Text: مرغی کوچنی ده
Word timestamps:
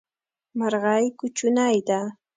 مرغی 0.59 1.05
کوچنی 1.19 1.77
ده 1.87 1.99